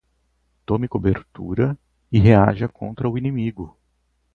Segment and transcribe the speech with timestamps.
[0.65, 1.77] Tome cobertura
[2.11, 3.77] e reaja contra o inimigo